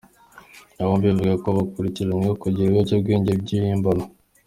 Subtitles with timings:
[0.79, 4.03] Aba bombi bivugwa ko bakurikiranyweho kugira ibyangombwa by’ibihimbano.